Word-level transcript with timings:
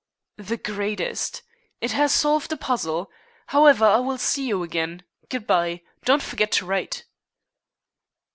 "The 0.39 0.57
greatest. 0.57 1.43
It 1.79 1.91
has 1.91 2.11
solved 2.11 2.51
a 2.51 2.57
puzzle. 2.57 3.11
However, 3.49 3.85
I 3.85 3.99
will 3.99 4.17
see 4.17 4.47
you 4.47 4.63
again. 4.63 5.03
Good 5.29 5.45
bye. 5.45 5.83
Don't 6.05 6.23
forget 6.23 6.51
to 6.53 6.65
write." 6.65 7.05